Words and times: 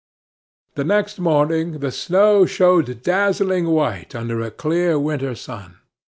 The 0.73 0.83
next 0.83 1.19
morning 1.19 1.73
the 1.77 1.91
snow 1.91 2.47
showed 2.47 3.03
dazzling 3.03 3.67
white 3.67 4.09
tinder 4.09 4.41
a 4.41 4.49
clear 4.49 4.97
winter 4.97 5.35
sun. 5.35 5.77